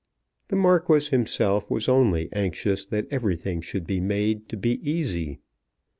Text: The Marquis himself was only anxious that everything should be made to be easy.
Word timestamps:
The 0.47 0.55
Marquis 0.55 1.11
himself 1.11 1.69
was 1.69 1.87
only 1.87 2.27
anxious 2.33 2.85
that 2.85 3.05
everything 3.11 3.61
should 3.61 3.85
be 3.85 3.99
made 3.99 4.49
to 4.49 4.57
be 4.57 4.79
easy. 4.83 5.37